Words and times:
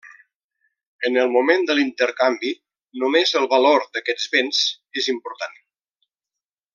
En 1.09 1.19
el 1.23 1.29
moment 1.35 1.65
de 1.67 1.75
l'intercanvi, 1.79 2.53
només 3.03 3.35
el 3.43 3.47
valor 3.55 3.87
d'aquests 3.99 4.27
béns 4.37 4.63
és 5.03 5.11
important. 5.17 5.59